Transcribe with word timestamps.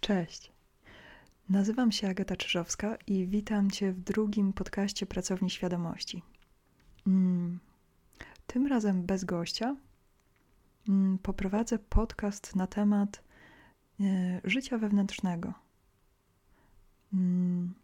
Cześć. 0.00 0.52
Nazywam 1.48 1.92
się 1.92 2.08
Agata 2.08 2.36
Czyżowska 2.36 2.96
i 3.06 3.26
witam 3.26 3.70
Cię 3.70 3.92
w 3.92 4.00
drugim 4.00 4.52
podcaście 4.52 5.06
Pracowni 5.06 5.50
Świadomości. 5.50 6.22
Mm, 7.06 7.58
tym 8.46 8.66
razem 8.66 9.02
bez 9.02 9.24
gościa. 9.24 9.76
Mm, 10.88 11.18
poprowadzę 11.18 11.78
podcast 11.78 12.56
na 12.56 12.66
temat 12.66 13.22
e, 14.00 14.40
życia 14.44 14.78
wewnętrznego. 14.78 15.54
Mm, 17.14 17.74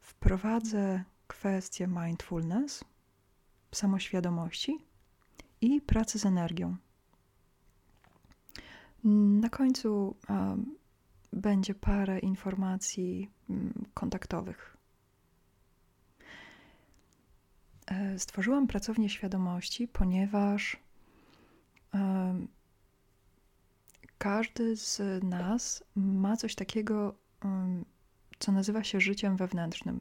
wprowadzę 0.00 1.04
kwestię 1.26 1.86
mindfulness, 1.86 2.84
samoświadomości 3.72 4.78
i 5.60 5.80
pracy 5.80 6.18
z 6.18 6.26
energią. 6.26 6.76
Na 9.04 9.48
końcu 9.48 10.16
będzie 11.32 11.74
parę 11.74 12.18
informacji 12.18 13.30
mm, 13.50 13.84
kontaktowych. 13.94 14.76
E, 17.86 18.18
stworzyłam 18.18 18.66
pracownię 18.66 19.08
świadomości, 19.08 19.88
ponieważ 19.88 20.76
każdy 24.18 24.76
z 24.76 25.00
nas 25.24 25.84
ma 25.96 26.36
coś 26.36 26.54
takiego, 26.54 27.14
co 28.38 28.52
nazywa 28.52 28.84
się 28.84 29.00
życiem 29.00 29.36
wewnętrznym. 29.36 30.00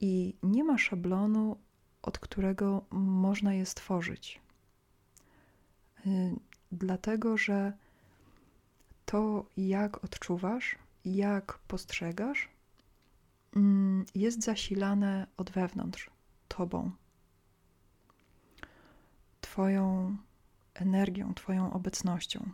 I 0.00 0.34
nie 0.42 0.64
ma 0.64 0.78
szablonu, 0.78 1.56
od 2.02 2.18
którego 2.18 2.84
można 2.90 3.54
je 3.54 3.66
stworzyć. 3.66 4.40
Y, 6.06 6.36
dlatego, 6.72 7.36
że 7.36 7.72
to, 9.10 9.44
jak 9.56 10.04
odczuwasz, 10.04 10.78
jak 11.04 11.58
postrzegasz, 11.58 12.48
mm, 13.56 14.04
jest 14.14 14.42
zasilane 14.42 15.26
od 15.36 15.50
wewnątrz 15.50 16.10
Tobą, 16.48 16.90
Twoją 19.40 20.16
energią, 20.74 21.34
Twoją 21.34 21.72
obecnością. 21.72 22.50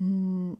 Mm, 0.00 0.56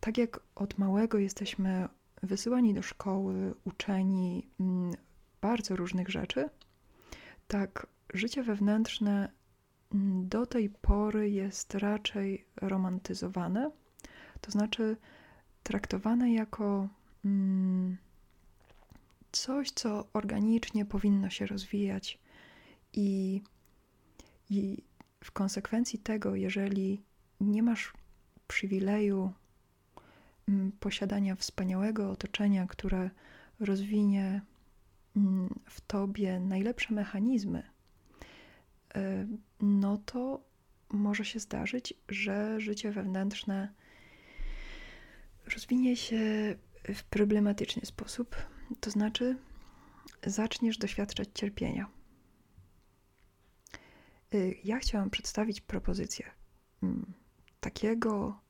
tak 0.00 0.18
jak 0.18 0.40
od 0.54 0.78
małego 0.78 1.18
jesteśmy 1.18 1.88
wysyłani 2.22 2.74
do 2.74 2.82
szkoły, 2.82 3.54
uczeni 3.64 4.48
mm, 4.60 4.92
bardzo 5.40 5.76
różnych 5.76 6.08
rzeczy, 6.08 6.50
tak 7.48 7.86
życie 8.14 8.42
wewnętrzne 8.42 9.43
do 10.24 10.46
tej 10.46 10.68
pory 10.70 11.30
jest 11.30 11.74
raczej 11.74 12.44
romantyzowane, 12.56 13.70
to 14.40 14.50
znaczy 14.50 14.96
traktowane 15.62 16.32
jako 16.32 16.88
mm, 17.24 17.96
coś, 19.32 19.70
co 19.70 20.06
organicznie 20.12 20.84
powinno 20.84 21.30
się 21.30 21.46
rozwijać, 21.46 22.18
i, 22.94 23.42
i 24.50 24.82
w 25.24 25.30
konsekwencji 25.30 25.98
tego, 25.98 26.34
jeżeli 26.34 27.02
nie 27.40 27.62
masz 27.62 27.92
przywileju 28.48 29.32
mm, 30.48 30.72
posiadania 30.72 31.36
wspaniałego 31.36 32.10
otoczenia, 32.10 32.66
które 32.66 33.10
rozwinie 33.60 34.42
mm, 35.16 35.60
w 35.64 35.80
tobie 35.80 36.40
najlepsze 36.40 36.94
mechanizmy, 36.94 37.62
no 39.60 39.98
to 39.98 40.40
może 40.90 41.24
się 41.24 41.40
zdarzyć, 41.40 41.94
że 42.08 42.60
życie 42.60 42.92
wewnętrzne 42.92 43.72
rozwinie 45.54 45.96
się 45.96 46.18
w 46.94 47.04
problematyczny 47.04 47.86
sposób, 47.86 48.36
to 48.80 48.90
znaczy 48.90 49.36
zaczniesz 50.26 50.78
doświadczać 50.78 51.28
cierpienia. 51.34 51.86
E, 54.32 54.36
ja 54.64 54.78
chciałam 54.78 55.10
przedstawić 55.10 55.60
propozycję 55.60 56.30
mm, 56.82 57.12
takiego 57.60 58.40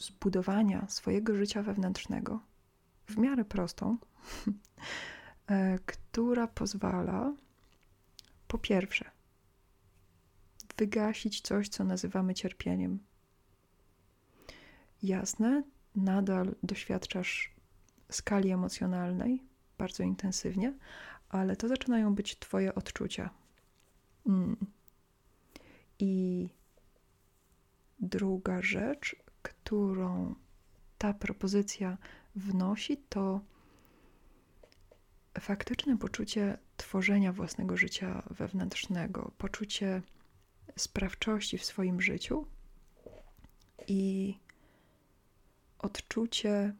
zbudowania 0.00 0.88
swojego 0.88 1.34
życia 1.34 1.62
wewnętrznego 1.62 2.40
w 3.06 3.16
miarę 3.16 3.44
prostą, 3.44 3.98
e, 5.46 5.78
która 5.78 6.46
pozwala 6.46 7.34
po 8.48 8.58
pierwsze 8.58 9.10
wygasić 10.76 11.40
coś, 11.40 11.68
co 11.68 11.84
nazywamy 11.84 12.34
cierpieniem. 12.34 12.98
Jasne, 15.02 15.62
nadal 15.96 16.54
doświadczasz 16.62 17.54
skali 18.10 18.50
emocjonalnej 18.50 19.42
bardzo 19.78 20.02
intensywnie, 20.02 20.74
ale 21.28 21.56
to 21.56 21.68
zaczynają 21.68 22.14
być 22.14 22.38
Twoje 22.38 22.74
odczucia. 22.74 23.30
Mm. 24.26 24.56
I 25.98 26.48
druga 28.00 28.62
rzecz, 28.62 29.16
którą 29.42 30.34
ta 30.98 31.14
propozycja 31.14 31.98
wnosi, 32.34 32.96
to 32.96 33.40
faktyczne 35.40 35.98
poczucie 35.98 36.58
tworzenia 36.76 37.32
własnego 37.32 37.76
życia 37.76 38.22
wewnętrznego, 38.30 39.32
poczucie 39.38 40.02
sprawczości 40.80 41.58
w 41.58 41.64
swoim 41.64 42.00
życiu 42.00 42.46
i 43.86 44.34
odczucie 45.78 46.74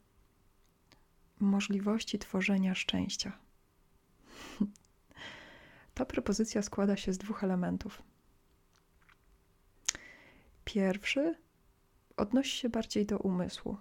możliwości 1.40 2.18
tworzenia 2.18 2.74
szczęścia. 2.74 3.32
Ta 5.94 6.04
propozycja 6.04 6.62
składa 6.62 6.96
się 6.96 7.12
z 7.12 7.18
dwóch 7.18 7.44
elementów. 7.44 8.02
Pierwszy 10.64 11.34
odnosi 12.16 12.56
się 12.58 12.68
bardziej 12.68 13.06
do 13.06 13.18
umysłu. 13.18 13.76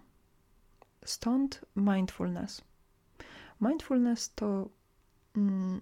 Stąd 1.06 1.66
mindfulness. 1.76 2.62
Mindfulness 3.62 4.34
to 4.34 4.70
mm, 5.38 5.82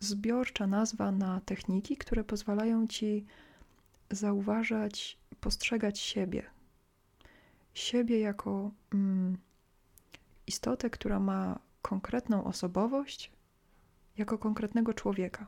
zbiorcza 0.00 0.66
nazwa 0.66 1.12
na 1.12 1.40
techniki, 1.40 1.96
które 1.96 2.24
pozwalają 2.24 2.86
ci 2.86 3.26
zauważać, 4.10 5.18
postrzegać 5.40 5.98
siebie. 5.98 6.50
Siebie 7.74 8.20
jako 8.20 8.70
mm, 8.94 9.38
istotę, 10.46 10.90
która 10.90 11.20
ma 11.20 11.58
konkretną 11.82 12.44
osobowość, 12.44 13.32
jako 14.16 14.38
konkretnego 14.38 14.94
człowieka. 14.94 15.46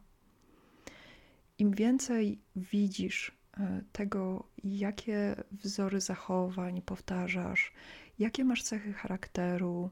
Im 1.59 1.71
więcej 1.71 2.41
widzisz 2.57 3.33
e, 3.57 3.83
tego, 3.93 4.49
jakie 4.65 5.37
wzory 5.53 6.01
zachowań 6.01 6.83
powtarzasz, 6.83 7.73
jakie 8.19 8.45
masz 8.45 8.63
cechy 8.63 8.93
charakteru, 8.93 9.91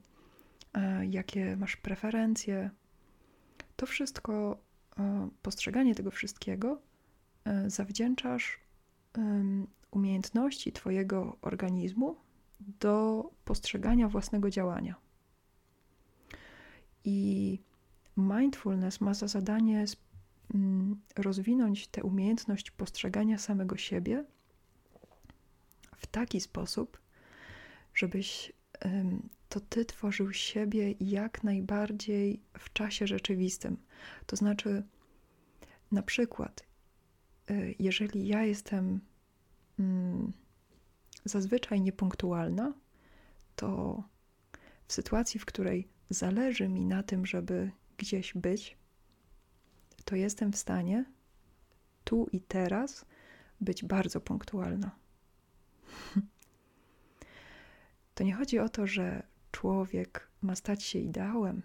e, 0.74 1.06
jakie 1.06 1.56
masz 1.56 1.76
preferencje, 1.76 2.70
to 3.76 3.86
wszystko, 3.86 4.58
e, 4.98 5.28
postrzeganie 5.42 5.94
tego 5.94 6.10
wszystkiego 6.10 6.87
zawdzięczasz 7.66 8.60
umiejętności 9.90 10.72
Twojego 10.72 11.36
organizmu 11.42 12.16
do 12.60 13.24
postrzegania 13.44 14.08
własnego 14.08 14.50
działania. 14.50 14.94
I 17.04 17.58
mindfulness 18.16 19.00
ma 19.00 19.14
za 19.14 19.28
zadanie 19.28 19.84
mm, 20.54 21.00
rozwinąć 21.16 21.86
tę 21.86 22.02
umiejętność 22.02 22.70
postrzegania 22.70 23.38
samego 23.38 23.76
siebie 23.76 24.24
w 25.96 26.06
taki 26.06 26.40
sposób, 26.40 27.00
żebyś 27.94 28.52
to 29.48 29.60
ty 29.60 29.84
tworzył 29.84 30.32
siebie 30.32 30.94
jak 31.00 31.44
najbardziej 31.44 32.40
w 32.58 32.72
czasie 32.72 33.06
rzeczywistym. 33.06 33.76
To 34.26 34.36
znaczy, 34.36 34.82
na 35.92 36.02
przykład, 36.02 36.67
jeżeli 37.78 38.26
ja 38.26 38.44
jestem 38.44 39.00
mm, 39.78 40.32
zazwyczaj 41.24 41.80
niepunktualna, 41.80 42.72
to 43.56 44.02
w 44.86 44.92
sytuacji, 44.92 45.40
w 45.40 45.46
której 45.46 45.88
zależy 46.10 46.68
mi 46.68 46.84
na 46.84 47.02
tym, 47.02 47.26
żeby 47.26 47.70
gdzieś 47.98 48.34
być, 48.34 48.76
to 50.04 50.16
jestem 50.16 50.52
w 50.52 50.56
stanie 50.56 51.04
tu 52.04 52.26
i 52.32 52.40
teraz 52.40 53.04
być 53.60 53.84
bardzo 53.84 54.20
punktualna. 54.20 54.90
To 58.14 58.24
nie 58.24 58.34
chodzi 58.34 58.58
o 58.58 58.68
to, 58.68 58.86
że 58.86 59.22
człowiek 59.52 60.28
ma 60.42 60.54
stać 60.54 60.82
się 60.82 60.98
ideałem. 60.98 61.62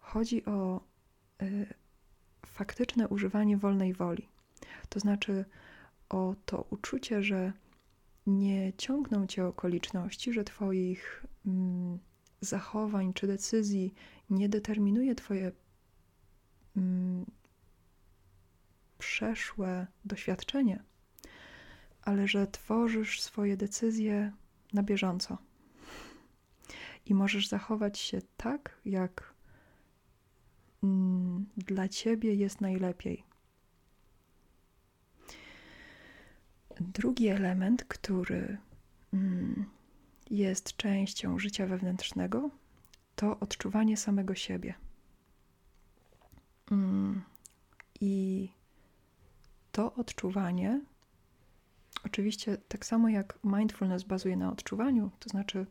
Chodzi 0.00 0.44
o 0.44 0.80
y, 1.42 1.74
faktyczne 2.46 3.08
używanie 3.08 3.56
wolnej 3.56 3.94
woli. 3.94 4.28
To 4.88 5.00
znaczy 5.00 5.44
o 6.08 6.34
to 6.46 6.66
uczucie, 6.70 7.22
że 7.22 7.52
nie 8.26 8.72
ciągną 8.72 9.26
cię 9.26 9.46
okoliczności, 9.46 10.32
że 10.32 10.44
Twoich 10.44 11.26
mm, 11.46 11.98
zachowań 12.40 13.12
czy 13.12 13.26
decyzji 13.26 13.94
nie 14.30 14.48
determinuje 14.48 15.14
Twoje 15.14 15.52
mm, 16.76 17.26
przeszłe 18.98 19.86
doświadczenie, 20.04 20.82
ale 22.02 22.28
że 22.28 22.46
tworzysz 22.46 23.22
swoje 23.22 23.56
decyzje 23.56 24.32
na 24.72 24.82
bieżąco. 24.82 25.38
I 27.06 27.14
możesz 27.14 27.48
zachować 27.48 27.98
się 27.98 28.18
tak, 28.36 28.80
jak 28.84 29.34
mm, 30.82 31.46
dla 31.56 31.88
ciebie 31.88 32.34
jest 32.34 32.60
najlepiej. 32.60 33.27
Drugi 36.80 37.28
element, 37.28 37.84
który 37.84 38.58
mm, 39.12 39.66
jest 40.30 40.76
częścią 40.76 41.38
życia 41.38 41.66
wewnętrznego, 41.66 42.50
to 43.16 43.40
odczuwanie 43.40 43.96
samego 43.96 44.34
siebie. 44.34 44.74
Mm, 46.70 47.22
I 48.00 48.48
to 49.72 49.94
odczuwanie, 49.94 50.80
oczywiście 52.04 52.56
tak 52.68 52.86
samo 52.86 53.08
jak 53.08 53.38
mindfulness 53.44 54.04
bazuje 54.04 54.36
na 54.36 54.52
odczuwaniu, 54.52 55.10
to 55.18 55.28
znaczy 55.28 55.66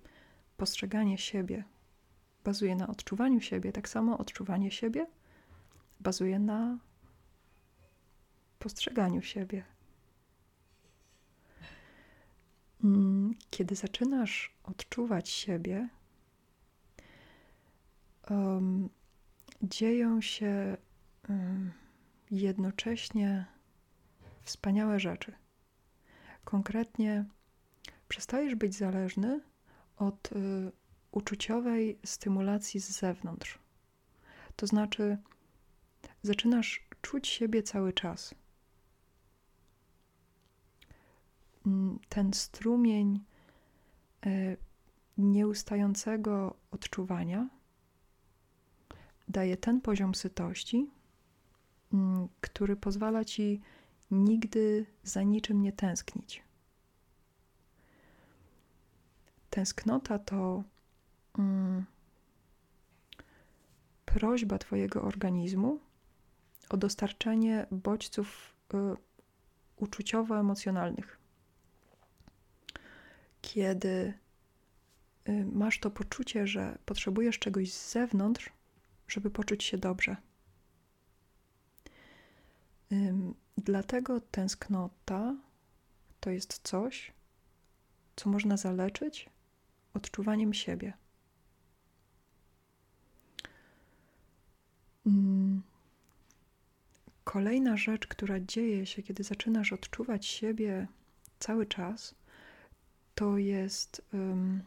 postrzeganie 0.57 1.17
siebie 1.17 1.63
bazuje 2.43 2.75
na 2.75 2.87
odczuwaniu 2.87 3.41
siebie, 3.41 3.71
tak 3.71 3.89
samo 3.89 4.17
odczuwanie 4.17 4.71
siebie 4.71 5.07
bazuje 5.99 6.39
na 6.39 6.77
postrzeganiu 8.59 9.21
siebie. 9.21 9.63
Mm, 9.63 9.77
kiedy 13.49 13.75
zaczynasz 13.75 14.55
odczuwać 14.63 15.29
siebie, 15.29 15.89
um, 18.29 18.89
dzieją 19.61 20.21
się 20.21 20.77
um, 21.29 21.71
jednocześnie 22.31 23.45
wspaniałe 24.43 24.99
rzeczy. 24.99 25.33
Konkretnie 26.43 27.25
przestajesz 28.07 28.55
być 28.55 28.75
zależny 28.75 29.41
od 29.97 30.31
y, 30.31 30.71
uczuciowej 31.11 31.99
stymulacji 32.05 32.79
z 32.79 32.89
zewnątrz. 32.99 33.59
To 34.55 34.67
znaczy, 34.67 35.17
zaczynasz 36.21 36.87
czuć 37.01 37.27
siebie 37.27 37.63
cały 37.63 37.93
czas. 37.93 38.35
Mm, 41.56 41.56
ten 42.09 42.33
strumień 42.33 43.23
y, 44.25 44.57
nieustającego 45.17 46.57
odczuwania 46.71 47.49
daje 49.27 49.57
ten 49.57 49.81
poziom 49.81 50.15
sytości, 50.15 50.89
mm, 51.93 52.27
który 52.41 52.75
pozwala 52.75 53.25
ci 53.25 53.61
nigdy 54.11 54.85
za 55.03 55.23
niczym 55.23 55.61
nie 55.61 55.71
tęsknić. 55.71 56.43
Tęsknota 59.49 60.19
to 60.19 60.63
mm, 61.39 61.85
prośba 64.05 64.57
Twojego 64.57 65.01
organizmu 65.01 65.79
o 66.69 66.77
dostarczenie 66.77 67.65
bodźców 67.71 68.55
y, 68.73 68.77
uczuciowo-emocjonalnych. 69.77 71.16
Kiedy 73.47 74.13
y, 75.29 75.45
masz 75.45 75.79
to 75.79 75.91
poczucie, 75.91 76.47
że 76.47 76.77
potrzebujesz 76.85 77.39
czegoś 77.39 77.73
z 77.73 77.91
zewnątrz, 77.91 78.49
żeby 79.07 79.31
poczuć 79.31 79.63
się 79.63 79.77
dobrze. 79.77 80.15
Dlatego 83.57 84.21
tęsknota 84.21 85.35
to 86.19 86.29
jest 86.29 86.59
coś, 86.63 87.13
co 88.15 88.29
można 88.29 88.57
zaleczyć 88.57 89.29
odczuwaniem 89.93 90.53
siebie. 90.53 90.93
Kolejna 97.23 97.77
rzecz, 97.77 98.07
która 98.07 98.39
dzieje 98.39 98.85
się, 98.85 99.03
kiedy 99.03 99.23
zaczynasz 99.23 99.73
odczuwać 99.73 100.25
siebie 100.25 100.87
cały 101.39 101.65
czas, 101.65 102.15
to 103.17 103.37
jest 103.37 104.01
um, 104.13 104.63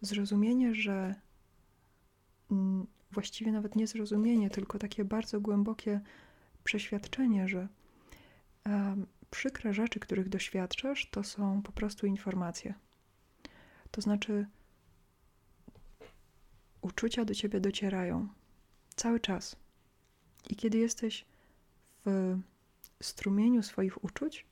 zrozumienie, 0.00 0.74
że 0.74 1.14
um, 2.50 2.86
właściwie 3.10 3.52
nawet 3.52 3.76
nie 3.76 3.86
zrozumienie, 3.86 4.50
tylko 4.50 4.78
takie 4.78 5.04
bardzo 5.04 5.40
głębokie 5.40 6.00
przeświadczenie, 6.64 7.48
że 7.48 7.68
um, 8.66 9.06
przykre 9.30 9.74
rzeczy, 9.74 10.00
których 10.00 10.28
doświadczasz, 10.28 11.10
to 11.10 11.24
są 11.24 11.62
po 11.62 11.72
prostu 11.72 12.06
informacje. 12.06 12.74
To 13.90 14.00
znaczy, 14.00 14.46
uczucia 16.80 17.24
do 17.24 17.34
ciebie 17.34 17.60
docierają 17.60 18.28
cały 18.96 19.20
czas. 19.20 19.56
I 20.50 20.56
kiedy 20.56 20.78
jesteś 20.78 21.24
w 22.06 22.38
strumieniu 23.02 23.62
swoich 23.62 24.04
uczuć, 24.04 24.46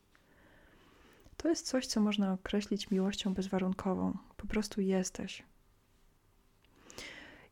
to 1.38 1.48
jest 1.48 1.66
coś, 1.66 1.86
co 1.86 2.00
można 2.00 2.32
określić 2.32 2.90
miłością 2.90 3.34
bezwarunkową. 3.34 4.18
Po 4.36 4.46
prostu 4.46 4.80
jesteś. 4.80 5.42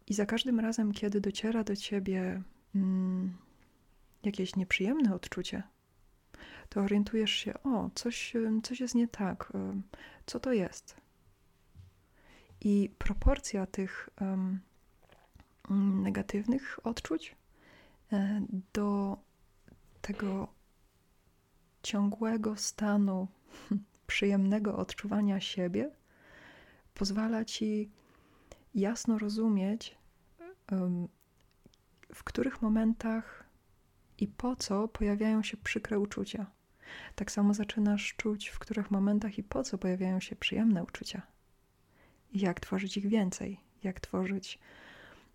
I 0.07 0.15
za 0.15 0.27
każdym 0.27 0.61
razem, 0.61 0.93
kiedy 0.93 1.21
dociera 1.21 1.65
do 1.65 1.77
ciebie 1.77 2.43
mm, 2.75 3.37
jakieś 4.23 4.57
nieprzyjemne 4.57 5.15
odczucie, 5.15 5.63
to 6.69 6.81
orientujesz 6.81 7.31
się, 7.31 7.63
o, 7.63 7.91
coś, 7.95 8.33
coś 8.63 8.81
jest 8.81 8.95
nie 8.95 9.09
tak, 9.09 9.53
co 10.27 10.41
to 10.41 10.53
jest. 10.53 10.97
I 12.61 12.91
proporcja 12.99 13.67
tych 13.67 14.09
um, 14.21 14.61
negatywnych 16.03 16.87
odczuć 16.87 17.37
e, 18.13 18.41
do 18.73 19.19
tego 20.01 20.49
ciągłego 21.83 22.57
stanu 22.57 23.29
przyjemnego 24.07 24.77
odczuwania 24.77 25.41
siebie 25.41 25.91
pozwala 26.95 27.45
ci 27.45 27.91
jasno 28.75 29.19
rozumieć, 29.19 29.99
w 32.15 32.25
których 32.25 32.63
momentach 32.63 33.45
i 34.19 34.29
po 34.29 34.57
co 34.57 34.89
pojawiają 34.89 35.43
się 35.43 35.57
przykre 35.57 35.99
uczucia. 35.99 36.47
Tak 37.15 37.31
samo 37.31 37.55
zaczynasz 37.55 38.15
czuć, 38.17 38.49
w 38.49 38.59
których 38.59 38.91
momentach 38.91 39.39
i 39.39 39.43
po 39.43 39.63
co 39.63 39.79
pojawiają 39.79 40.21
się 40.21 40.37
przyjemne 40.37 40.83
uczucia. 40.83 41.23
Jak 42.33 42.61
tworzyć 42.61 42.97
ich 42.97 43.09
więcej, 43.09 43.61
jak 43.83 44.01
tworzyć 44.01 44.59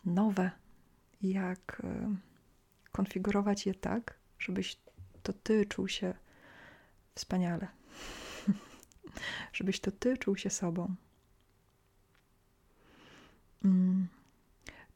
nowe, 0.05 0.51
jak 1.21 1.81
konfigurować 2.91 3.65
je 3.65 3.73
tak, 3.73 4.19
żebyś 4.39 4.77
to 5.23 5.33
ty 5.33 5.65
czuł 5.65 5.87
się 5.87 6.13
wspaniale. 7.15 7.67
żebyś 9.53 9.79
to 9.79 9.91
ty 9.91 10.17
czuł 10.17 10.35
się 10.37 10.49
sobą. 10.49 10.95
Mm. 13.65 14.07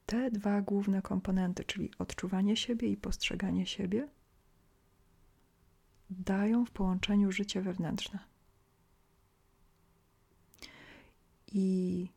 Te 0.06 0.32
dwa 0.32 0.62
główne 0.62 1.02
komponenty, 1.02 1.64
czyli 1.64 1.92
odczuwanie 2.00 2.56
siebie 2.58 2.88
i 2.88 2.98
postrzeganie 2.98 3.66
siebie, 3.66 4.08
dają 6.10 6.66
w 6.66 6.72
połączeniu 6.72 7.32
życie 7.32 7.62
wewnętrzne. 7.62 8.20
I 11.48 12.10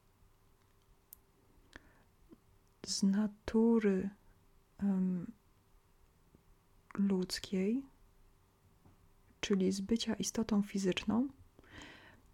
z 2.87 3.03
natury 3.03 4.11
um, 4.83 5.33
ludzkiej, 6.95 7.83
czyli 9.41 9.73
z 9.73 9.81
bycia 9.81 10.15
istotą 10.15 10.63
fizyczną, 10.63 11.29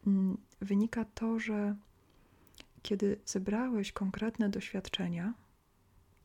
um, 0.07 0.39
wynika 0.61 1.05
to, 1.05 1.39
że 1.39 1.77
kiedy 2.83 3.21
zebrałeś 3.25 3.93
konkretne 3.93 4.49
doświadczenia 4.49 5.35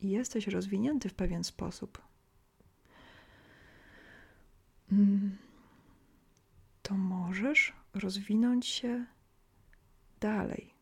i 0.02 0.10
jesteś 0.10 0.48
rozwinięty 0.48 1.10
w 1.10 1.14
pewien 1.14 1.44
sposób, 1.44 2.02
mm, 4.92 5.38
to 6.82 6.98
możesz 6.98 7.74
rozwinąć 7.94 8.68
się 8.68 9.06
dalej 10.20 10.74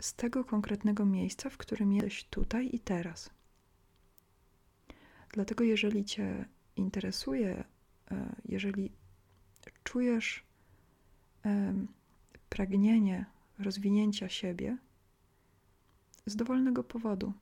z 0.00 0.14
tego 0.14 0.44
konkretnego 0.44 1.04
miejsca, 1.04 1.50
w 1.50 1.56
którym 1.56 1.92
jesteś 1.92 2.24
tutaj 2.24 2.70
i 2.72 2.80
teraz. 2.80 3.30
Dlatego, 5.32 5.64
jeżeli 5.64 6.04
Cię 6.04 6.48
interesuje, 6.76 7.64
jeżeli 8.44 8.92
czujesz 9.84 10.44
pragnienie 12.48 13.24
rozwinięcia 13.58 14.28
siebie 14.28 14.76
z 16.26 16.36
dowolnego 16.36 16.84
powodu. 16.84 17.32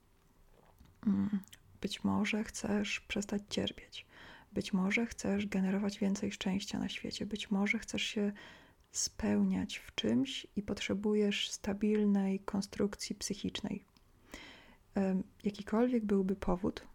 Mm, 1.07 1.41
być 1.81 2.05
może 2.05 2.45
chcesz 2.45 3.01
przestać 3.01 3.43
cierpieć, 3.49 4.07
być 4.53 4.73
może 4.73 5.07
chcesz 5.07 5.47
generować 5.47 5.99
więcej 5.99 6.33
szczęścia 6.33 6.79
na 6.79 6.89
świecie, 6.89 7.27
być 7.27 7.51
może 7.51 7.79
chcesz 7.79 8.03
się 8.03 8.33
spełniać 8.93 9.77
w 9.77 9.95
czymś 9.95 10.47
i 10.57 10.63
potrzebujesz 10.63 11.51
stabilnej 11.51 12.41
konstrukcji 12.41 13.17
psychicznej. 13.17 13.85
Jakikolwiek 15.45 16.05
byłby 16.05 16.37
powód, 16.37 16.87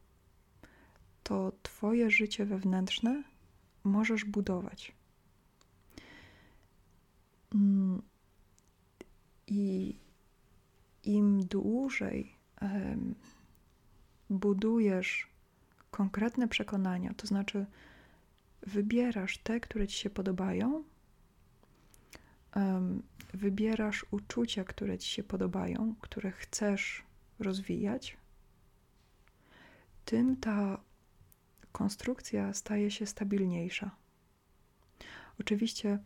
to 1.24 1.52
Twoje 1.64 2.12
życie 2.12 2.46
wewnętrzne 2.46 3.24
możesz 3.84 4.26
budować. 4.26 4.96
Mm, 7.56 8.02
I 9.48 9.96
im 11.04 11.46
dłużej 11.46 12.36
budujesz 14.30 15.28
konkretne 15.92 16.48
przekonania, 16.48 17.14
to 17.14 17.28
znaczy 17.28 17.66
wybierasz 18.62 19.38
te, 19.38 19.60
które 19.60 19.88
ci 19.88 19.98
się 19.98 20.10
podobają, 20.10 20.84
wybierasz 23.34 24.06
uczucia, 24.12 24.64
które 24.64 24.98
ci 24.98 25.10
się 25.10 25.24
podobają, 25.24 25.96
które 26.02 26.32
chcesz 26.32 27.04
rozwijać, 27.40 28.18
tym 30.06 30.38
ta 30.38 30.82
konstrukcja 31.72 32.54
staje 32.54 32.92
się 32.92 33.06
stabilniejsza. 33.06 33.92
Oczywiście 35.40 36.00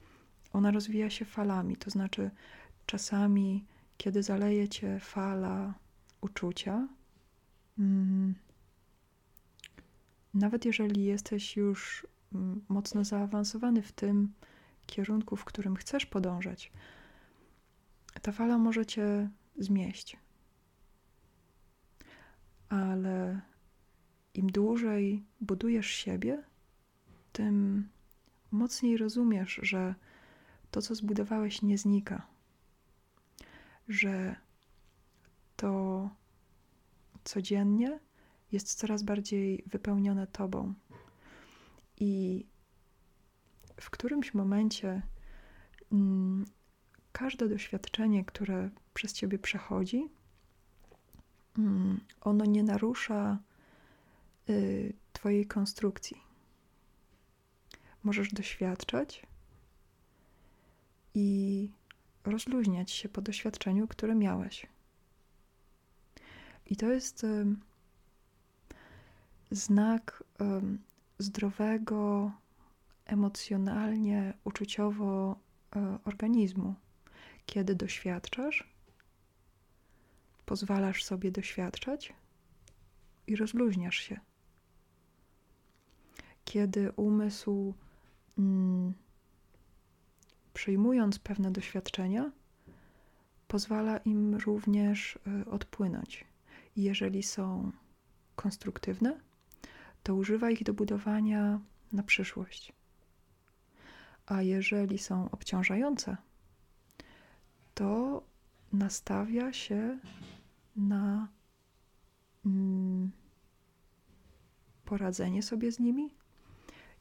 ona 0.53 0.71
rozwija 0.71 1.09
się 1.09 1.25
falami, 1.25 1.77
to 1.77 1.89
znaczy 1.89 2.31
czasami, 2.85 3.65
kiedy 3.97 4.23
zaleje 4.23 4.69
cię 4.69 4.99
fala 4.99 5.73
uczucia, 6.21 6.87
mm, 7.79 8.35
nawet 10.33 10.65
jeżeli 10.65 11.03
jesteś 11.03 11.57
już 11.57 12.07
mm, 12.33 12.65
mocno 12.69 13.03
zaawansowany 13.03 13.81
w 13.81 13.91
tym 13.91 14.33
kierunku, 14.85 15.35
w 15.35 15.45
którym 15.45 15.75
chcesz 15.75 16.05
podążać, 16.05 16.71
ta 18.21 18.31
fala 18.31 18.57
może 18.57 18.85
cię 18.85 19.29
zmieść. 19.57 20.17
Ale 22.69 23.41
im 24.33 24.51
dłużej 24.51 25.23
budujesz 25.41 25.87
siebie, 25.87 26.43
tym 27.31 27.89
mocniej 28.51 28.97
rozumiesz, 28.97 29.59
że 29.63 29.95
to, 30.71 30.81
co 30.81 30.95
zbudowałeś, 30.95 31.61
nie 31.61 31.77
znika. 31.77 32.27
Że 33.87 34.35
to 35.55 36.09
codziennie 37.23 37.99
jest 38.51 38.73
coraz 38.73 39.03
bardziej 39.03 39.63
wypełnione 39.67 40.27
Tobą. 40.27 40.73
I 41.99 42.45
w 43.81 43.89
którymś 43.89 44.33
momencie 44.33 45.01
mm, 45.91 46.45
każde 47.11 47.49
doświadczenie, 47.49 48.25
które 48.25 48.69
przez 48.93 49.13
Ciebie 49.13 49.39
przechodzi, 49.39 50.09
mm, 51.57 51.99
ono 52.21 52.45
nie 52.45 52.63
narusza 52.63 53.39
y, 54.49 54.93
Twojej 55.13 55.45
konstrukcji. 55.45 56.17
Możesz 58.03 58.33
doświadczać 58.33 59.27
i 61.13 61.69
rozluźniać 62.25 62.91
się 62.91 63.09
po 63.09 63.21
doświadczeniu, 63.21 63.87
które 63.87 64.15
miałeś. 64.15 64.67
I 66.65 66.75
to 66.75 66.91
jest 66.91 67.23
y, 67.23 67.45
znak 69.51 70.23
y, 70.41 70.43
zdrowego, 71.17 72.31
emocjonalnie, 73.05 74.33
uczuciowo 74.43 75.39
organizmu. 76.05 76.75
Kiedy 77.45 77.75
doświadczasz, 77.75 78.73
pozwalasz 80.45 81.03
sobie 81.03 81.31
doświadczać 81.31 82.13
i 83.27 83.35
rozluźniasz 83.35 83.95
się. 83.95 84.19
Kiedy 86.53 86.91
umysł, 86.91 87.73
mm, 88.37 88.93
przyjmując 90.53 91.19
pewne 91.19 91.51
doświadczenia, 91.51 92.31
pozwala 93.47 93.97
im 93.97 94.35
również 94.35 95.19
y, 95.45 95.49
odpłynąć. 95.49 96.25
I 96.75 96.83
jeżeli 96.83 97.23
są 97.23 97.71
konstruktywne, 98.35 99.19
to 100.03 100.15
używa 100.15 100.49
ich 100.51 100.63
do 100.63 100.73
budowania 100.73 101.59
na 101.91 102.03
przyszłość. 102.03 102.73
A 104.25 104.41
jeżeli 104.41 104.97
są 104.97 105.29
obciążające, 105.31 106.17
to 107.73 108.23
nastawia 108.73 109.53
się 109.53 109.99
na 110.75 111.27
mm, 112.45 113.11
poradzenie 114.85 115.43
sobie 115.43 115.71
z 115.71 115.79
nimi 115.79 116.22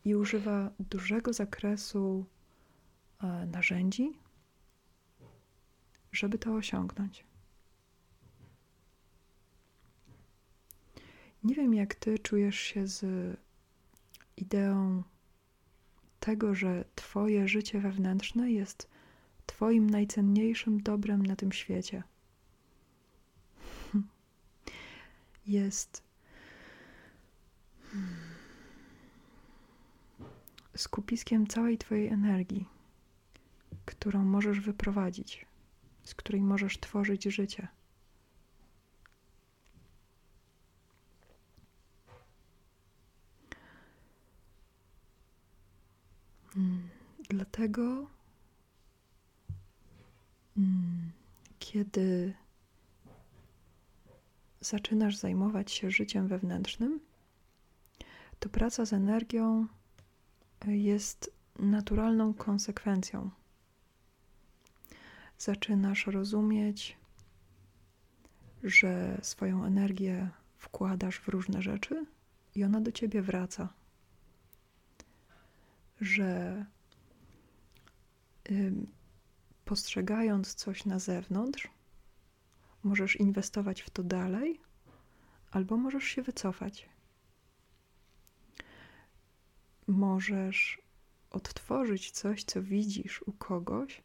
i 0.04 0.14
używa 0.14 0.70
dużego 0.80 1.32
zakresu 1.32 2.26
e, 3.22 3.46
narzędzi, 3.46 4.12
żeby 6.12 6.38
to 6.38 6.54
osiągnąć. 6.54 7.24
Nie 11.44 11.54
wiem, 11.54 11.74
jak 11.74 11.94
ty 11.94 12.18
czujesz 12.18 12.58
się 12.58 12.86
z 12.86 13.04
ideą 14.36 15.02
tego, 16.20 16.54
że 16.54 16.84
Twoje 16.94 17.48
życie 17.48 17.80
wewnętrzne 17.80 18.52
jest 18.52 18.88
Twoim 19.46 19.90
najcenniejszym 19.90 20.82
dobrem 20.82 21.26
na 21.26 21.36
tym 21.36 21.52
świecie. 21.52 22.02
Jest 25.46 26.02
skupiskiem 30.76 31.46
całej 31.46 31.78
Twojej 31.78 32.08
energii, 32.08 32.68
którą 33.84 34.24
możesz 34.24 34.60
wyprowadzić, 34.60 35.46
z 36.04 36.14
której 36.14 36.42
możesz 36.42 36.80
tworzyć 36.80 37.24
życie. 37.24 37.68
Hmm, 46.54 46.88
dlatego, 47.28 48.06
hmm, 50.54 51.12
kiedy 51.58 52.34
zaczynasz 54.60 55.16
zajmować 55.16 55.72
się 55.72 55.90
życiem 55.90 56.28
wewnętrznym, 56.28 57.00
to 58.38 58.48
praca 58.48 58.84
z 58.84 58.92
energią 58.92 59.66
jest 60.66 61.30
naturalną 61.58 62.34
konsekwencją. 62.34 63.30
Zaczynasz 65.38 66.06
rozumieć, 66.06 66.96
że 68.62 69.18
swoją 69.22 69.64
energię 69.64 70.30
wkładasz 70.58 71.20
w 71.20 71.28
różne 71.28 71.62
rzeczy 71.62 72.06
i 72.54 72.64
ona 72.64 72.80
do 72.80 72.92
ciebie 72.92 73.22
wraca 73.22 73.68
że 76.02 76.64
postrzegając 79.64 80.54
coś 80.54 80.84
na 80.84 80.98
zewnątrz, 80.98 81.68
możesz 82.82 83.16
inwestować 83.16 83.80
w 83.80 83.90
to 83.90 84.02
dalej, 84.02 84.60
albo 85.50 85.76
możesz 85.76 86.04
się 86.04 86.22
wycofać. 86.22 86.88
Możesz 89.86 90.82
odtworzyć 91.30 92.10
coś, 92.10 92.44
co 92.44 92.62
widzisz 92.62 93.22
u 93.22 93.32
kogoś 93.32 94.02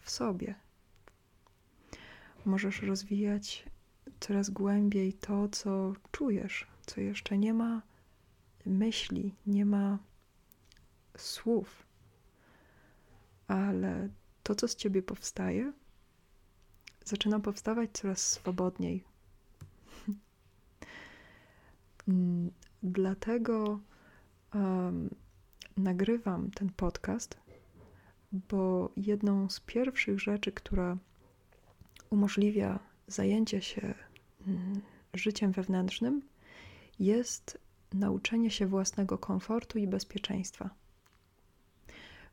w 0.00 0.10
sobie. 0.10 0.54
Możesz 2.44 2.82
rozwijać 2.82 3.64
coraz 4.20 4.50
głębiej 4.50 5.12
to, 5.12 5.48
co 5.48 5.92
czujesz, 6.12 6.66
co 6.86 7.00
jeszcze 7.00 7.38
nie 7.38 7.54
ma 7.54 7.82
myśli, 8.66 9.34
nie 9.46 9.66
ma 9.66 9.98
słów, 11.16 11.86
ale 13.48 14.08
to, 14.42 14.54
co 14.54 14.68
z 14.68 14.76
ciebie 14.76 15.02
powstaje, 15.02 15.72
zaczyna 17.04 17.40
powstawać 17.40 17.90
coraz 17.92 18.26
swobodniej. 18.30 19.04
Mm, 22.08 22.50
dlatego 22.82 23.80
um, 24.54 25.10
nagrywam 25.76 26.50
ten 26.50 26.70
podcast, 26.70 27.38
bo 28.32 28.92
jedną 28.96 29.50
z 29.50 29.60
pierwszych 29.60 30.20
rzeczy, 30.20 30.52
która 30.52 30.96
umożliwia 32.10 32.78
zajęcie 33.06 33.62
się 33.62 33.94
mm, 34.46 34.80
życiem 35.14 35.52
wewnętrznym, 35.52 36.22
jest 36.98 37.58
nauczenie 37.92 38.50
się 38.50 38.66
własnego 38.66 39.18
komfortu 39.18 39.78
i 39.78 39.86
bezpieczeństwa. 39.86 40.70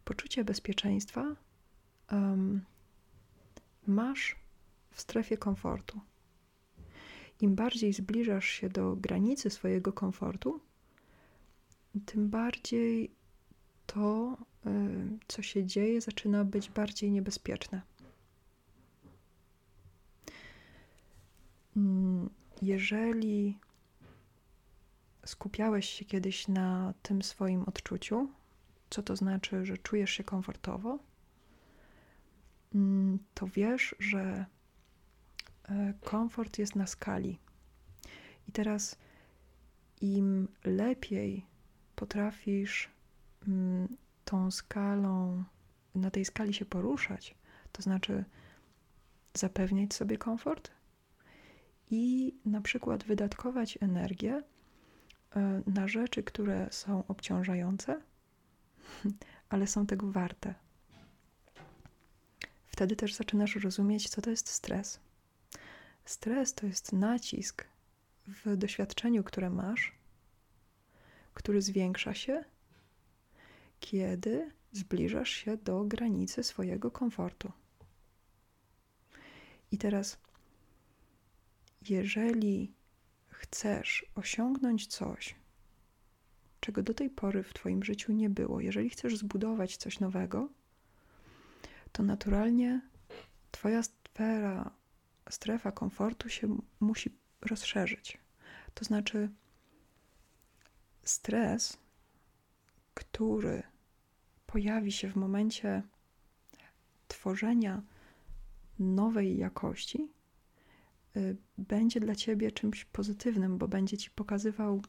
Poczucie 0.05 0.43
bezpieczeństwa 0.43 1.35
um, 2.11 2.61
masz 3.87 4.35
w 4.91 5.01
strefie 5.01 5.37
komfortu. 5.37 6.01
Im 7.41 7.55
bardziej 7.55 7.93
zbliżasz 7.93 8.45
się 8.45 8.69
do 8.69 8.95
granicy 8.95 9.49
swojego 9.49 9.93
komfortu, 9.93 10.59
tym 12.05 12.29
bardziej 12.29 13.11
to, 13.85 14.37
y, 14.65 14.69
co 15.27 15.41
się 15.41 15.65
dzieje, 15.65 16.01
zaczyna 16.01 16.43
być 16.45 16.69
bardziej 16.69 17.11
niebezpieczne. 17.11 17.81
Mm, 21.77 22.29
jeżeli 22.61 23.57
skupiałeś 25.25 25.89
się 25.89 26.05
kiedyś 26.05 26.47
na 26.47 26.93
tym 27.01 27.21
swoim 27.21 27.63
odczuciu, 27.63 28.29
co 28.89 29.03
to 29.03 29.15
znaczy, 29.15 29.65
że 29.65 29.77
czujesz 29.77 30.11
się 30.11 30.23
komfortowo, 30.23 30.99
mm, 32.75 33.19
to 33.33 33.47
wiesz, 33.47 33.95
że 33.99 34.45
e, 35.63 35.93
komfort 36.01 36.57
jest 36.57 36.75
na 36.75 36.87
skali. 36.87 37.39
I 38.47 38.51
teraz 38.51 38.97
im 40.01 40.47
lepiej 40.63 41.45
potrafisz 41.97 42.89
mm, 43.47 43.97
tą 44.25 44.51
skalą, 44.51 45.43
na 45.95 46.11
tej 46.11 46.25
skali 46.25 46.53
się 46.53 46.65
poruszać, 46.65 47.35
to 47.71 47.81
znaczy 47.81 48.25
zapewniać 49.33 49.93
sobie 49.93 50.17
komfort 50.17 50.71
i 51.91 52.33
na 52.45 52.61
przykład 52.61 53.03
wydatkować 53.03 53.77
energię 53.81 54.43
e, 55.35 55.61
na 55.67 55.87
rzeczy, 55.87 56.23
które 56.23 56.67
są 56.71 57.03
obciążające, 57.07 58.01
ale 59.49 59.67
są 59.67 59.85
tego 59.85 60.11
warte. 60.11 60.53
Wtedy 62.67 62.95
też 62.95 63.13
zaczynasz 63.13 63.55
rozumieć, 63.55 64.09
co 64.09 64.21
to 64.21 64.29
jest 64.29 64.49
stres. 64.49 64.99
Stres 66.05 66.53
to 66.53 66.65
jest 66.65 66.93
nacisk 66.93 67.65
w 68.27 68.57
doświadczeniu, 68.57 69.23
które 69.23 69.49
masz, 69.49 69.96
który 71.37 71.61
zwiększa 71.61 72.13
się, 72.13 72.43
kiedy 73.79 74.51
zbliżasz 74.71 75.29
się 75.29 75.57
do 75.57 75.83
granicy 75.83 76.43
swojego 76.43 76.91
komfortu. 76.91 77.51
I 79.71 79.77
teraz, 79.77 80.19
jeżeli 81.89 82.73
chcesz 83.29 84.05
osiągnąć 84.15 84.87
coś, 84.87 85.35
czego 86.59 86.83
do 86.83 86.93
tej 86.93 87.09
pory 87.09 87.43
w 87.43 87.53
Twoim 87.53 87.83
życiu 87.83 88.13
nie 88.13 88.29
było, 88.29 88.61
jeżeli 88.61 88.89
chcesz 88.89 89.17
zbudować 89.17 89.77
coś 89.77 89.99
nowego, 89.99 90.49
to 91.91 92.03
naturalnie 92.03 92.81
Twoja 93.51 93.83
sfera, 93.83 94.71
strefa 95.29 95.71
komfortu 95.71 96.29
się 96.29 96.57
musi 96.79 97.17
rozszerzyć. 97.41 98.17
To 98.73 98.85
znaczy, 98.85 99.29
stres, 101.07 101.77
który 102.93 103.63
pojawi 104.47 104.91
się 104.91 105.09
w 105.09 105.15
momencie 105.15 105.83
tworzenia 107.07 107.81
nowej 108.79 109.37
jakości, 109.37 110.09
y, 111.17 111.37
będzie 111.57 111.99
dla 111.99 112.15
ciebie 112.15 112.51
czymś 112.51 112.85
pozytywnym, 112.85 113.57
bo 113.57 113.67
będzie 113.67 113.97
ci 113.97 114.11
pokazywał, 114.11 114.81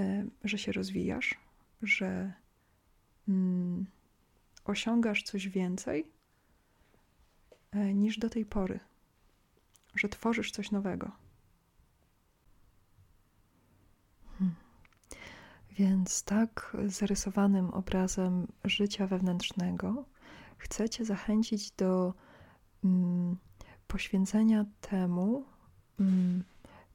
y, 0.00 0.30
że 0.44 0.58
się 0.58 0.72
rozwijasz, 0.72 1.38
że 1.82 2.32
mm, 3.28 3.86
osiągasz 4.64 5.22
coś 5.22 5.48
więcej 5.48 6.06
y, 7.74 7.94
niż 7.94 8.18
do 8.18 8.30
tej 8.30 8.46
pory, 8.46 8.80
że 9.94 10.08
tworzysz 10.08 10.50
coś 10.50 10.70
nowego. 10.70 11.21
Więc 15.78 16.22
tak 16.24 16.76
zarysowanym 16.86 17.70
obrazem 17.70 18.46
życia 18.64 19.06
wewnętrznego 19.06 20.04
chcecie 20.58 21.04
zachęcić 21.04 21.70
do 21.70 22.14
mm, 22.84 23.36
poświęcenia 23.86 24.64
temu 24.80 25.44
mm, 26.00 26.44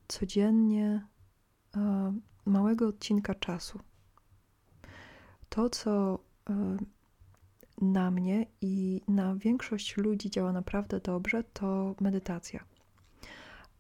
codziennie 0.08 1.06
e, 1.76 2.14
małego 2.46 2.88
odcinka 2.88 3.36
czasu. 3.36 3.80
To, 5.50 5.70
co 5.70 6.20
e, 6.50 6.78
na 7.82 8.12
mnie 8.12 8.46
i 8.62 9.02
na 9.08 9.36
większość 9.36 9.98
ludzi 9.98 10.30
działa 10.30 10.52
naprawdę 10.52 11.00
dobrze, 11.00 11.44
to 11.44 11.96
medytacja. 12.02 12.64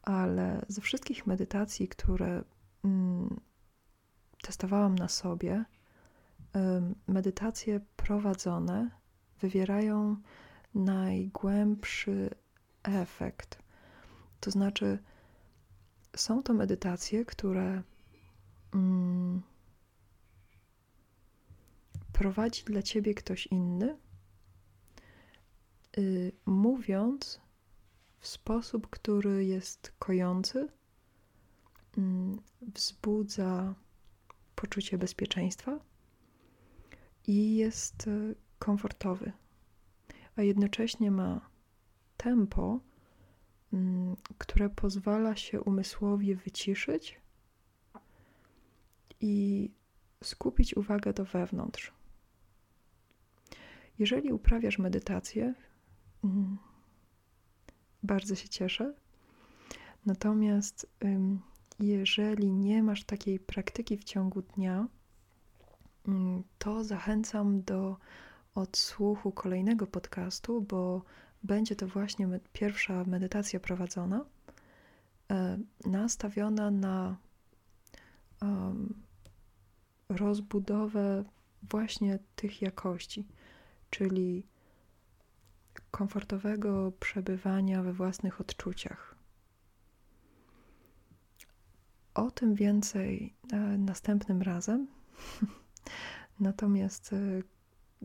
Ale 0.01 0.65
ze 0.67 0.81
wszystkich 0.81 1.27
medytacji, 1.27 1.87
które 1.87 2.43
mm, 2.83 3.39
testowałam 4.41 4.95
na 4.95 5.07
sobie, 5.07 5.65
medytacje 7.07 7.79
prowadzone 7.95 8.89
wywierają 9.41 10.15
najgłębszy 10.75 12.29
efekt. 12.83 13.63
To 14.39 14.51
znaczy, 14.51 14.99
są 16.15 16.43
to 16.43 16.53
medytacje, 16.53 17.25
które 17.25 17.83
mm, 18.73 19.41
prowadzi 22.13 22.63
dla 22.63 22.81
ciebie 22.81 23.13
ktoś 23.13 23.47
inny, 23.47 23.97
y, 25.97 26.31
mówiąc 26.45 27.41
w 28.19 28.27
sposób, 28.27 28.89
który 28.89 29.45
jest 29.45 29.93
kojący, 29.99 30.67
y, 31.97 32.01
wzbudza 32.61 33.75
poczucie 34.57 34.97
bezpieczeństwa 34.97 35.79
i 37.27 37.55
jest 37.55 38.07
e, 38.07 38.11
komfortowy, 38.59 39.31
a 40.35 40.41
jednocześnie 40.41 41.11
ma 41.11 41.49
tempo, 42.17 42.79
mm, 43.73 44.15
które 44.37 44.69
pozwala 44.69 45.35
się 45.35 45.61
umysłowi 45.61 46.35
wyciszyć 46.35 47.21
i 49.21 49.69
skupić 50.23 50.77
uwagę 50.77 51.13
do 51.13 51.25
wewnątrz. 51.25 51.93
Jeżeli 53.99 54.33
uprawiasz 54.33 54.79
medytację, 54.79 55.53
mm, 56.23 56.57
bardzo 58.03 58.35
się 58.35 58.49
cieszę. 58.49 58.93
Natomiast 60.05 60.87
jeżeli 61.79 62.51
nie 62.51 62.83
masz 62.83 63.03
takiej 63.03 63.39
praktyki 63.39 63.97
w 63.97 64.03
ciągu 64.03 64.41
dnia, 64.41 64.87
mm, 66.07 66.43
to 66.59 66.83
zachęcam 66.83 67.61
do 67.61 67.97
odsłuchu 68.55 69.31
kolejnego 69.31 69.87
podcastu, 69.87 70.61
bo 70.61 71.01
będzie 71.43 71.75
to 71.75 71.87
właśnie 71.87 72.39
pierwsza 72.53 73.03
medytacja 73.03 73.59
prowadzona, 73.59 74.25
e, 75.31 75.57
nastawiona 75.85 76.71
na 76.71 77.17
rozbudowę 80.09 81.23
właśnie 81.63 82.19
tych 82.35 82.61
jakości, 82.61 83.27
czyli 83.89 84.43
komfortowego 85.91 86.91
przebywania 86.99 87.83
we 87.83 87.93
własnych 87.93 88.41
odczuciach, 88.41 89.16
o 92.17 92.31
tym 92.31 92.55
więcej 92.55 93.33
e, 93.53 93.57
następnym 93.77 94.41
razem. 94.41 94.87
Natomiast 96.39 97.13
e, 97.13 97.17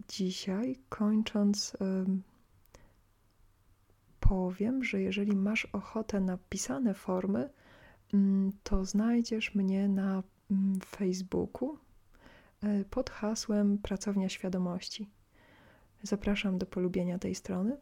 dzisiaj, 0.09 0.79
kończąc, 0.89 1.77
powiem, 4.21 4.85
że 4.85 5.01
jeżeli 5.01 5.37
masz 5.37 5.65
ochotę 5.65 6.21
na 6.21 6.39
pisane 6.49 6.95
formy, 6.95 7.51
mm, 8.15 8.53
to 8.63 8.85
znajdziesz 8.85 9.55
mnie 9.55 9.89
na 9.89 10.23
mm, 10.51 10.81
Facebooku 10.81 11.79
e, 12.63 12.85
pod 12.85 13.11
hasłem 13.11 13.79
Pracownia 13.79 14.29
Świadomości. 14.29 15.11
Zapraszam 16.03 16.59
do 16.59 16.67
polubienia 16.67 17.19
tej 17.19 17.35
strony. 17.35 17.77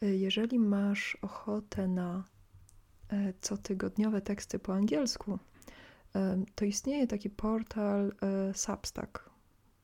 Jeżeli 0.00 0.58
masz 0.58 1.18
ochotę 1.22 1.88
na 1.88 2.24
E, 2.39 2.39
cotygodniowe 3.40 4.20
teksty 4.20 4.58
po 4.58 4.74
angielsku, 4.74 5.38
e, 6.14 6.44
to 6.54 6.64
istnieje 6.64 7.06
taki 7.06 7.30
portal 7.30 8.12
e, 8.22 8.54
Substack. 8.54 9.30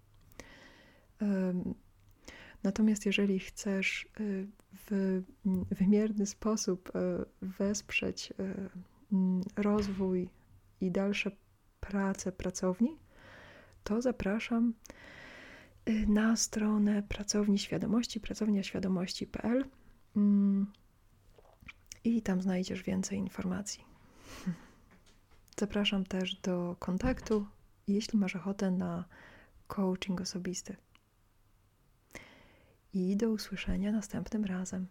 Natomiast 2.63 3.05
jeżeli 3.05 3.39
chcesz 3.39 4.07
w 4.89 5.21
wymierny 5.71 6.25
sposób 6.25 6.91
wesprzeć 7.41 8.33
rozwój 9.57 10.29
i 10.81 10.91
dalsze 10.91 11.31
prace 11.79 12.31
pracowni, 12.31 12.97
to 13.83 14.01
zapraszam 14.01 14.73
na 16.07 16.35
stronę 16.35 17.03
Pracowni 17.03 17.59
Świadomości, 17.59 18.19
pracowniaświadomości.pl 18.19 19.65
mm, 20.15 20.71
i 22.03 22.21
tam 22.21 22.41
znajdziesz 22.41 22.83
więcej 22.83 23.17
informacji. 23.17 23.83
Zapraszam 25.59 26.03
też 26.03 26.35
do 26.35 26.75
kontaktu, 26.79 27.45
jeśli 27.87 28.19
masz 28.19 28.35
ochotę 28.35 28.71
na 28.71 29.05
coaching 29.67 30.21
osobisty. 30.21 30.75
I 32.93 33.17
do 33.17 33.29
usłyszenia 33.29 33.91
następnym 33.91 34.45
razem. 34.45 34.87